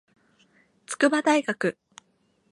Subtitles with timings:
[0.87, 1.77] 筑波大学